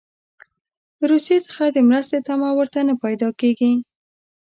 [0.99, 3.71] له روسیې څخه د مرستې تمه ورته نه پیدا کیږي.